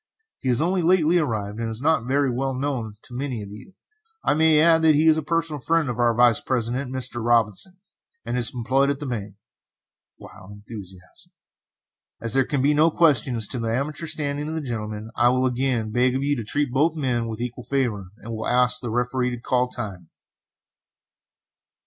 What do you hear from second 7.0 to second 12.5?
Robinson, and is employed at his bank. [Wild enthusiasm.] As there